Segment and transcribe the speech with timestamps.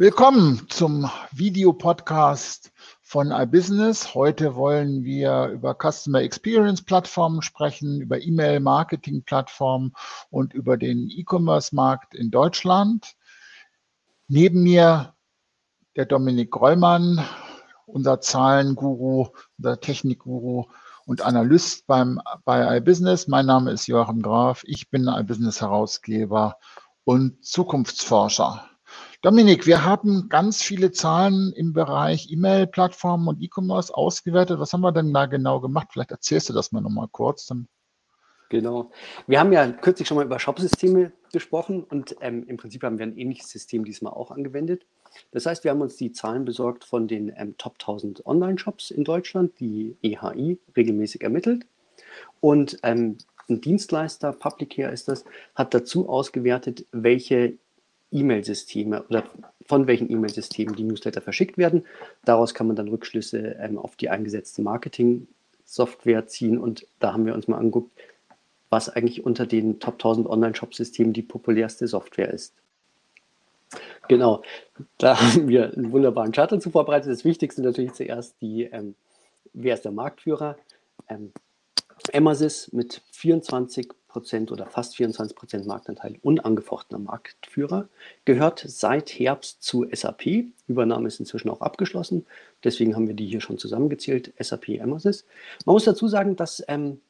[0.00, 2.70] Willkommen zum Videopodcast
[3.02, 4.14] von iBusiness.
[4.14, 9.92] Heute wollen wir über Customer Experience Plattformen sprechen, über E-Mail Marketing Plattformen
[10.30, 13.16] und über den E-Commerce Markt in Deutschland.
[14.28, 15.14] Neben mir
[15.96, 17.26] der Dominik Grollmann,
[17.86, 20.66] unser Zahlenguru, unser Technikguru
[21.06, 23.26] und Analyst beim, bei iBusiness.
[23.26, 24.62] Mein Name ist Joachim Graf.
[24.64, 26.56] Ich bin iBusiness Herausgeber
[27.02, 28.67] und Zukunftsforscher.
[29.20, 34.60] Dominik, wir haben ganz viele Zahlen im Bereich E-Mail-Plattformen und E-Commerce ausgewertet.
[34.60, 35.88] Was haben wir denn da genau gemacht?
[35.90, 37.46] Vielleicht erzählst du das mal nochmal kurz.
[37.46, 37.66] Dann
[38.48, 38.90] Genau.
[39.26, 43.06] Wir haben ja kürzlich schon mal über Shop-Systeme gesprochen und ähm, im Prinzip haben wir
[43.06, 44.86] ein ähnliches System diesmal auch angewendet.
[45.32, 49.04] Das heißt, wir haben uns die Zahlen besorgt von den ähm, Top 1000 Online-Shops in
[49.04, 51.66] Deutschland, die EHI regelmäßig ermittelt.
[52.40, 53.18] Und ähm,
[53.50, 55.24] ein Dienstleister, Publicare ist das,
[55.54, 57.58] hat dazu ausgewertet, welche
[58.10, 59.24] E-Mail-Systeme oder
[59.66, 61.84] von welchen E-Mail-Systemen die Newsletter verschickt werden.
[62.24, 67.34] Daraus kann man dann Rückschlüsse ähm, auf die eingesetzte Marketing-Software ziehen und da haben wir
[67.34, 67.90] uns mal angeguckt,
[68.70, 72.54] was eigentlich unter den Top 1000 Online-Shop-Systemen die populärste Software ist.
[74.08, 74.42] Genau,
[74.96, 77.12] da haben wir einen wunderbaren Chart dazu vorbereitet.
[77.12, 78.94] Das Wichtigste natürlich zuerst die, ähm,
[79.52, 80.56] wer ist der Marktführer?
[81.08, 81.32] Ähm,
[82.12, 87.88] Emasis mit 24 Prozent oder fast 24 Prozent Marktanteil unangefochtener Marktführer,
[88.24, 90.46] gehört seit Herbst zu SAP.
[90.66, 92.26] Übernahme ist inzwischen auch abgeschlossen.
[92.64, 95.24] Deswegen haben wir die hier schon zusammengezählt, SAP Emasis.
[95.64, 97.00] Man muss dazu sagen, dass ähm,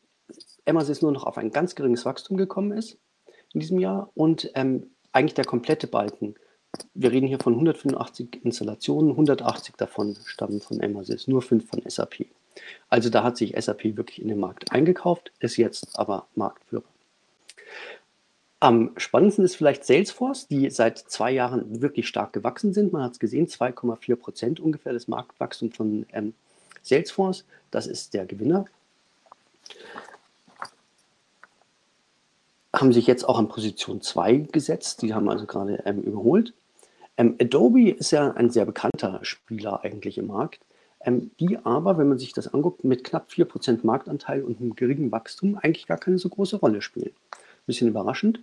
[0.65, 2.99] Emasis nur noch auf ein ganz geringes Wachstum gekommen ist
[3.55, 6.35] in diesem Jahr und ähm, eigentlich der komplette Balken.
[6.95, 12.27] Wir reden hier von 185 Installationen, 180 davon stammen von Emasis, nur 5 von SAP.
[12.89, 16.84] Also da hat sich SAP wirklich in den Markt eingekauft, ist jetzt aber Marktführer.
[18.61, 22.92] Am spannendsten ist vielleicht Salesforce, die seit zwei Jahren wirklich stark gewachsen sind.
[22.92, 26.35] Man hat es gesehen, 2,4 Prozent ungefähr das Marktwachstum von ähm,
[26.83, 27.45] Salesforce.
[27.70, 28.64] Das ist der Gewinner.
[32.73, 35.02] Haben sich jetzt auch an Position 2 gesetzt.
[35.02, 36.52] Die haben also gerade ähm, überholt.
[37.17, 40.61] Ähm, Adobe ist ja ein sehr bekannter Spieler eigentlich im Markt
[41.07, 45.57] die aber, wenn man sich das anguckt, mit knapp 4% Marktanteil und einem geringen Wachstum
[45.57, 47.13] eigentlich gar keine so große Rolle spielen.
[47.67, 48.41] Bisschen überraschend.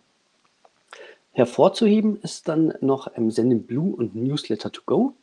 [1.32, 5.14] Hervorzuheben ist dann noch ähm, Sendinblue und Newsletter to Go.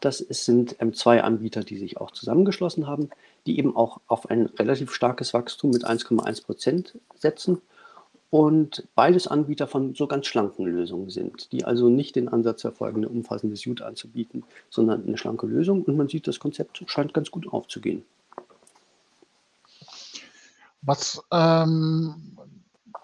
[0.00, 3.10] Das sind ähm, zwei Anbieter, die sich auch zusammengeschlossen haben,
[3.46, 7.62] die eben auch auf ein relativ starkes Wachstum mit 1,1% setzen
[8.34, 12.96] und beides Anbieter von so ganz schlanken Lösungen sind, die also nicht den Ansatz verfolgen,
[12.96, 15.84] eine umfassende Suite anzubieten, sondern eine schlanke Lösung.
[15.84, 18.02] Und man sieht, das Konzept scheint ganz gut aufzugehen.
[20.82, 22.36] Was ähm,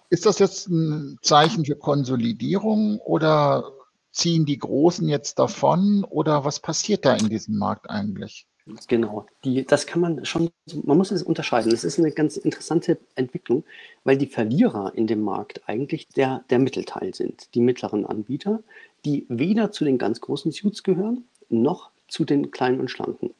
[0.09, 3.71] ist das jetzt ein Zeichen für Konsolidierung oder
[4.11, 8.49] ziehen die Großen jetzt davon oder was passiert da in diesem Markt eigentlich?
[8.89, 10.51] Genau, die, das kann man schon,
[10.85, 11.71] man muss es unterscheiden.
[11.71, 13.65] Das ist eine ganz interessante Entwicklung,
[14.05, 18.63] weil die Verlierer in dem Markt eigentlich der, der Mittelteil sind, die mittleren Anbieter,
[19.05, 23.35] die weder zu den ganz großen Suits gehören, noch zu den kleinen und schlanken.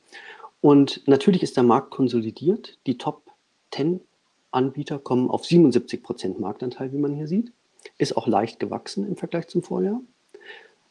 [0.61, 2.79] Und natürlich ist der Markt konsolidiert.
[2.87, 3.23] Die Top
[3.73, 4.01] 10
[4.51, 7.53] Anbieter kommen auf 77 Prozent Marktanteil, wie man hier sieht.
[7.99, 10.01] Ist auch leicht gewachsen im Vergleich zum Vorjahr.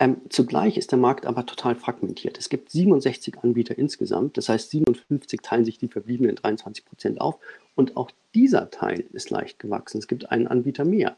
[0.02, 2.38] Ähm, zugleich ist der Markt aber total fragmentiert.
[2.38, 7.36] Es gibt 67 Anbieter insgesamt, das heißt 57 teilen sich die verbliebenen 23 Prozent auf
[7.76, 9.98] und auch dieser Teil ist leicht gewachsen.
[9.98, 11.18] Es gibt einen Anbieter mehr.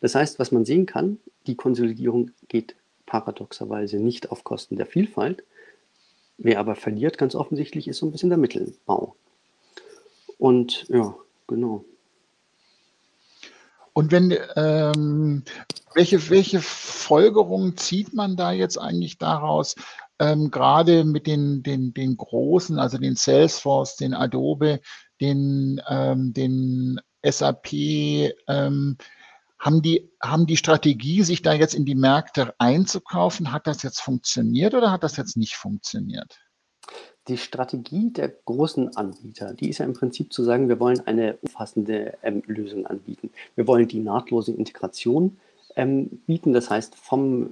[0.00, 2.74] Das heißt, was man sehen kann, die Konsolidierung geht
[3.06, 5.44] paradoxerweise nicht auf Kosten der Vielfalt.
[6.36, 9.14] Wer aber verliert, ganz offensichtlich, ist so ein bisschen der Mittelbau.
[10.38, 11.84] Und ja, genau.
[13.98, 15.42] Und wenn, ähm,
[15.92, 19.74] welche, welche Folgerungen zieht man da jetzt eigentlich daraus?
[20.20, 24.78] Ähm, gerade mit den, den, den großen, also den Salesforce, den Adobe,
[25.20, 27.72] den, ähm, den SAP,
[28.46, 28.98] ähm,
[29.58, 34.00] haben die, haben die Strategie, sich da jetzt in die Märkte einzukaufen, hat das jetzt
[34.00, 36.38] funktioniert oder hat das jetzt nicht funktioniert?
[37.28, 41.36] Die Strategie der großen Anbieter, die ist ja im Prinzip zu sagen, wir wollen eine
[41.42, 43.30] umfassende ähm, Lösung anbieten.
[43.54, 45.36] Wir wollen die nahtlose Integration
[45.76, 47.50] ähm, bieten, das heißt vom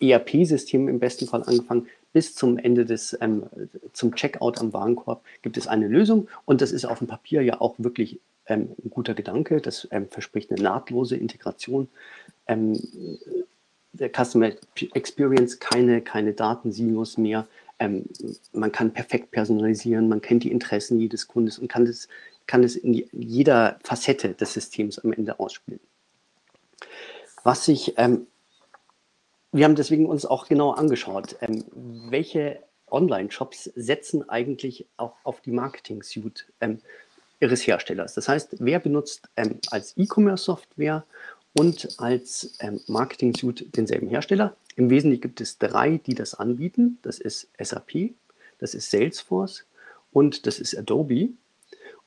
[0.00, 3.44] ERP-System im besten Fall angefangen bis zum Ende des, ähm,
[3.92, 7.60] zum Checkout am Warenkorb gibt es eine Lösung und das ist auf dem Papier ja
[7.60, 9.60] auch wirklich ähm, ein guter Gedanke.
[9.60, 11.88] Das ähm, verspricht eine nahtlose Integration
[12.46, 12.80] ähm,
[13.92, 14.52] der Customer
[14.94, 17.46] Experience, keine, keine Datensilos mehr
[17.78, 18.04] ähm,
[18.52, 22.08] man kann perfekt personalisieren, man kennt die Interessen jedes Kundes und kann das,
[22.46, 25.80] kann in jeder Facette des Systems am Ende ausspielen.
[27.44, 28.26] Was sich ähm,
[29.52, 31.64] wir haben deswegen uns auch genau angeschaut, ähm,
[32.10, 36.80] welche Online-Shops setzen eigentlich auch auf die Marketing-Suite ähm,
[37.40, 38.14] ihres Herstellers.
[38.14, 41.04] Das heißt, wer benutzt ähm, als E-Commerce-Software
[41.54, 44.56] und als ähm, Marketing-Suite denselben Hersteller?
[44.76, 46.98] Im Wesentlichen gibt es drei, die das anbieten.
[47.02, 48.10] Das ist SAP,
[48.58, 49.64] das ist Salesforce
[50.12, 51.30] und das ist Adobe.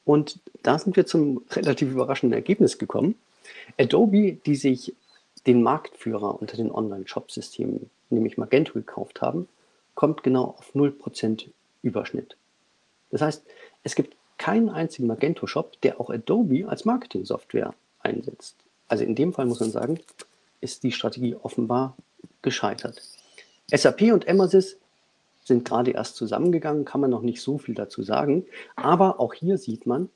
[0.05, 3.15] Und da sind wir zum relativ überraschenden Ergebnis gekommen.
[3.77, 4.95] Adobe, die sich
[5.47, 9.47] den Marktführer unter den Online-Shop-Systemen, nämlich Magento, gekauft haben,
[9.95, 11.47] kommt genau auf 0%
[11.81, 12.37] Überschnitt.
[13.09, 13.43] Das heißt,
[13.83, 18.55] es gibt keinen einzigen Magento-Shop, der auch Adobe als Marketing-Software einsetzt.
[18.91, 20.01] Also in dem Fall muss man sagen,
[20.59, 21.95] ist die Strategie offenbar
[22.41, 23.01] gescheitert.
[23.71, 24.75] SAP und Emmersys
[25.45, 28.45] sind gerade erst zusammengegangen, kann man noch nicht so viel dazu sagen.
[28.75, 30.09] Aber auch hier sieht man,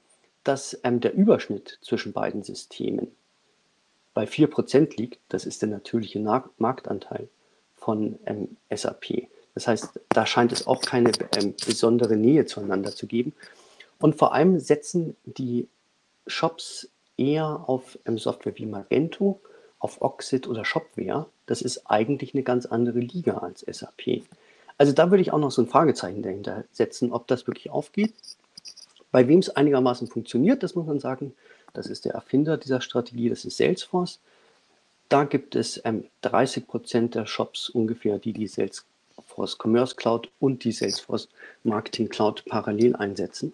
[0.43, 3.07] dass ähm, der Überschnitt zwischen beiden Systemen
[4.13, 5.21] bei 4% liegt.
[5.29, 7.29] Das ist der natürliche Marktanteil
[7.77, 9.29] von ähm, SAP.
[9.53, 13.31] Das heißt, da scheint es auch keine ähm, besondere Nähe zueinander zu geben.
[13.99, 15.69] Und vor allem setzen die
[16.27, 19.39] Shops eher auf ähm, Software wie Magento,
[19.79, 21.27] auf Oxid oder Shopware.
[21.45, 24.23] Das ist eigentlich eine ganz andere Liga als SAP.
[24.77, 28.13] Also da würde ich auch noch so ein Fragezeichen dahinter setzen, ob das wirklich aufgeht.
[29.11, 31.33] Bei wem es einigermaßen funktioniert, das muss man sagen,
[31.73, 34.19] das ist der Erfinder dieser Strategie, das ist Salesforce.
[35.07, 38.85] Da gibt es ähm, 30 Prozent der Shops ungefähr, die die Salesforce
[39.35, 41.27] Salesforce Commerce Cloud und die Salesforce
[41.63, 43.53] Marketing Cloud parallel einsetzen.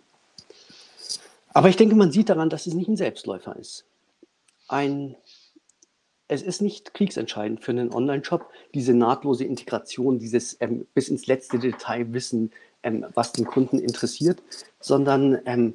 [1.54, 3.86] Aber ich denke, man sieht daran, dass es nicht ein Selbstläufer ist.
[4.68, 5.16] Ein,
[6.28, 11.60] es ist nicht kriegsentscheidend für einen Online-Shop, diese nahtlose Integration, dieses ähm, bis ins letzte
[11.60, 12.52] Detail wissen,
[12.84, 14.42] ähm, was den Kunden interessiert,
[14.80, 15.74] sondern ähm,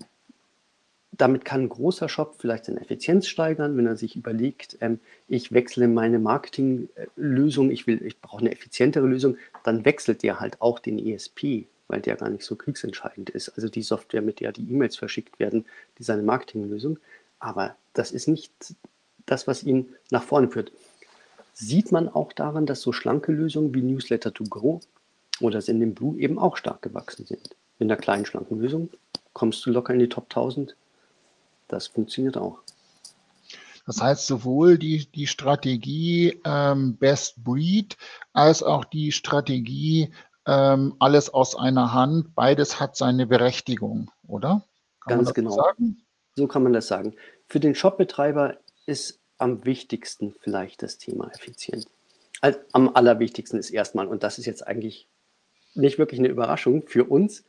[1.13, 5.53] damit kann ein großer Shop vielleicht seine Effizienz steigern, wenn er sich überlegt, ähm, ich
[5.53, 10.99] wechsle meine Marketinglösung, ich ich brauche eine effizientere Lösung, dann wechselt der halt auch den
[10.99, 13.51] ESP, weil der gar nicht so kriegsentscheidend ist.
[13.51, 15.65] Also die Software, mit der die E-Mails verschickt werden,
[15.99, 16.99] die seine Marketinglösung.
[17.39, 18.53] Aber das ist nicht
[19.27, 20.73] das, was ihn nach vorne führt.
[21.55, 24.81] Sieht man auch daran, dass so schlanke Lösungen wie Newsletter to Go
[25.41, 27.57] oder Sendinblue eben auch stark gewachsen sind.
[27.79, 28.91] In der kleinen, schlanken Lösung
[29.33, 30.77] kommst du locker in die Top 1000
[31.69, 32.59] das funktioniert auch.
[33.87, 37.97] Das heißt, sowohl die, die Strategie ähm, Best Breed
[38.33, 40.11] als auch die Strategie
[40.47, 44.65] ähm, alles aus einer Hand, beides hat seine Berechtigung, oder?
[45.01, 45.51] Kann Ganz genau.
[45.51, 46.03] Sagen?
[46.35, 47.15] So kann man das sagen.
[47.49, 48.57] Für den Shopbetreiber
[48.87, 51.87] ist am wichtigsten vielleicht das Thema Effizienz.
[52.41, 55.09] Also am allerwichtigsten ist erstmal, und das ist jetzt eigentlich
[55.75, 57.45] nicht wirklich eine Überraschung für uns,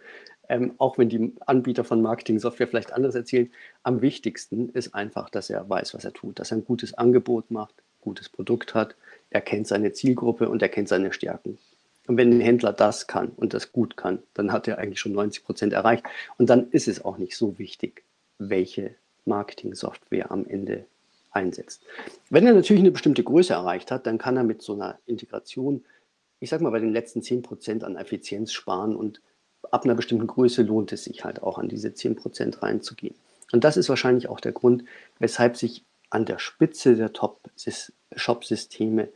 [0.49, 3.51] ähm, auch wenn die Anbieter von Marketing-Software vielleicht anderes erzählen,
[3.83, 7.51] am wichtigsten ist einfach, dass er weiß, was er tut, dass er ein gutes Angebot
[7.51, 8.95] macht, gutes Produkt hat,
[9.29, 11.57] er kennt seine Zielgruppe und er kennt seine Stärken.
[12.07, 15.11] Und wenn ein Händler das kann und das gut kann, dann hat er eigentlich schon
[15.11, 16.03] 90 Prozent erreicht.
[16.37, 18.03] Und dann ist es auch nicht so wichtig,
[18.39, 18.95] welche
[19.25, 20.85] Marketing-Software am Ende
[21.31, 21.83] einsetzt.
[22.29, 25.83] Wenn er natürlich eine bestimmte Größe erreicht hat, dann kann er mit so einer Integration,
[26.39, 29.21] ich sag mal, bei den letzten 10 Prozent an Effizienz sparen und
[29.69, 33.15] ab einer bestimmten Größe lohnt es sich halt auch an diese 10% reinzugehen.
[33.51, 34.83] Und das ist wahrscheinlich auch der Grund,
[35.19, 39.09] weshalb sich an der Spitze der Top-Shop-Systeme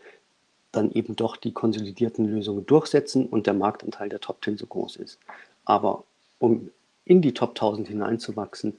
[0.72, 4.96] dann eben doch die konsolidierten Lösungen durchsetzen und der Marktanteil der Top 10 so groß
[4.98, 5.20] ist.
[5.66, 6.04] Aber
[6.40, 6.70] um
[7.06, 8.78] in die Top 1000 hineinzuwachsen,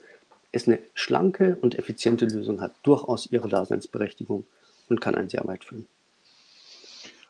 [0.53, 4.45] ist eine schlanke und effiziente Lösung, hat durchaus ihre Daseinsberechtigung
[4.89, 5.87] und kann einen sehr weit führen.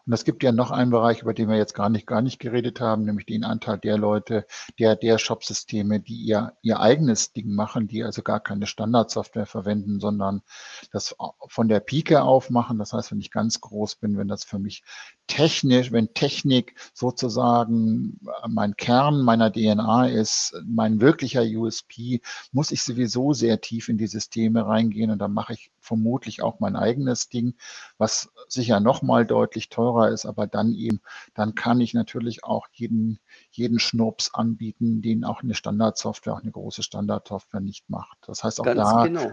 [0.06, 2.38] Und es gibt ja noch einen Bereich, über den wir jetzt gar nicht, gar nicht
[2.40, 4.46] geredet haben, nämlich den Anteil der Leute,
[4.78, 10.00] der, der Shop-Systeme, die ihr, ihr eigenes Ding machen, die also gar keine Standardsoftware verwenden,
[10.00, 10.42] sondern
[10.90, 11.14] das
[11.46, 12.78] von der Pike auf machen.
[12.78, 14.82] Das heißt, wenn ich ganz groß bin, wenn das für mich
[15.28, 18.18] technisch, wenn Technik sozusagen
[18.48, 24.08] mein Kern meiner DNA ist, mein wirklicher USP, muss ich sowieso sehr tief in die
[24.08, 27.54] Systeme reingehen und dann mache ich vermutlich auch mein eigenes Ding,
[27.98, 31.00] was sicher nochmal deutlich teurer ist, aber dann eben,
[31.34, 33.18] dann kann ich natürlich auch jeden,
[33.50, 38.18] jeden Schnurps anbieten, den auch eine Standardsoftware, auch eine große Standardsoftware nicht macht.
[38.26, 39.32] Das heißt, auch Ganz da genau.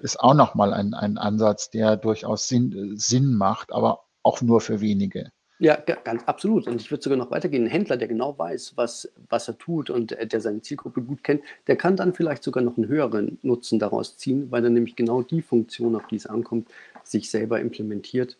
[0.00, 4.80] ist auch nochmal ein, ein Ansatz, der durchaus Sinn, Sinn macht, aber auch nur für
[4.80, 5.30] wenige.
[5.58, 6.66] Ja, ganz absolut.
[6.66, 7.64] Und ich würde sogar noch weitergehen.
[7.64, 11.24] Ein Händler, der genau weiß, was, was er tut und äh, der seine Zielgruppe gut
[11.24, 14.96] kennt, der kann dann vielleicht sogar noch einen höheren Nutzen daraus ziehen, weil er nämlich
[14.96, 16.68] genau die Funktion, auf die es ankommt,
[17.04, 18.36] sich selber implementiert.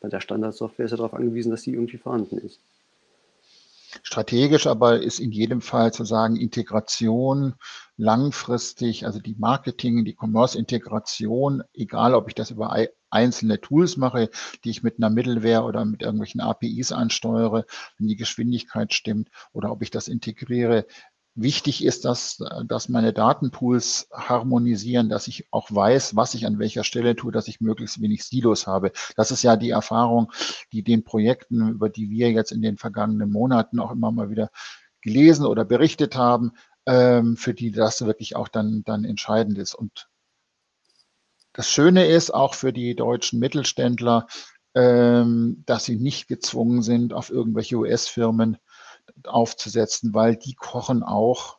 [0.00, 2.60] Bei der Standardsoftware ist er darauf angewiesen, dass sie irgendwie vorhanden ist.
[4.02, 7.54] strategisch, aber ist in jedem Fall zu sagen, Integration
[7.96, 12.76] langfristig, also die Marketing, die Commerce-Integration, egal ob ich das über
[13.10, 14.28] einzelne Tools mache,
[14.64, 17.64] die ich mit einer Middleware oder mit irgendwelchen APIs ansteuere,
[17.98, 20.86] wenn die Geschwindigkeit stimmt, oder ob ich das integriere
[21.38, 26.82] Wichtig ist, dass, dass meine Datenpools harmonisieren, dass ich auch weiß, was ich an welcher
[26.82, 28.90] Stelle tue, dass ich möglichst wenig Silos habe.
[29.16, 30.32] Das ist ja die Erfahrung,
[30.72, 34.50] die den Projekten, über die wir jetzt in den vergangenen Monaten auch immer mal wieder
[35.02, 36.52] gelesen oder berichtet haben,
[36.86, 39.74] ähm, für die das wirklich auch dann, dann entscheidend ist.
[39.74, 40.08] Und
[41.52, 44.26] das Schöne ist auch für die deutschen Mittelständler,
[44.74, 48.56] ähm, dass sie nicht gezwungen sind, auf irgendwelche US-Firmen
[49.24, 51.58] aufzusetzen, weil die kochen auch,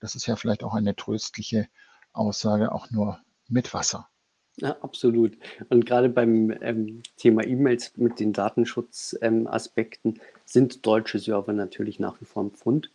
[0.00, 1.68] das ist ja vielleicht auch eine tröstliche
[2.12, 4.08] Aussage, auch nur mit Wasser.
[4.56, 5.36] Ja, absolut.
[5.68, 12.20] Und gerade beim ähm, Thema E-Mails mit den Datenschutzaspekten ähm, sind deutsche Server natürlich nach
[12.20, 12.90] wie vor ein Pfund.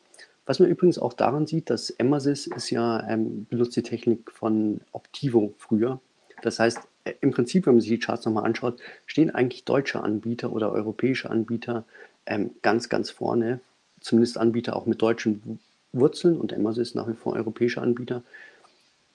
[0.46, 4.80] Was man übrigens auch daran sieht, dass Emasys ist ja, ähm, benutzt die Technik von
[4.94, 6.00] Optivo früher.
[6.42, 10.02] Das heißt, äh, im Prinzip, wenn man sich die Charts nochmal anschaut, stehen eigentlich deutsche
[10.02, 11.84] Anbieter oder europäische Anbieter
[12.26, 13.60] ähm, ganz, ganz vorne
[14.02, 15.60] zumindest Anbieter auch mit deutschen
[15.92, 18.24] Wurzeln und Amazon ist nach wie vor europäischer Anbieter.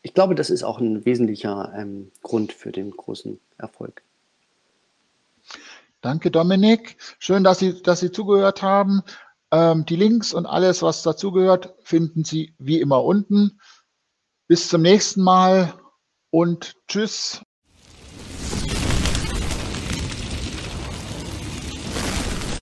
[0.02, 4.02] Ich glaube, das ist auch ein wesentlicher ähm, Grund für den großen Erfolg.
[6.00, 6.96] Danke, Dominik.
[7.18, 9.02] Schön, dass Sie, dass Sie zugehört haben.
[9.50, 13.58] Ähm, die Links und alles, was dazugehört, finden Sie wie immer unten.
[14.46, 15.72] Bis zum nächsten Mal
[16.30, 17.40] und tschüss.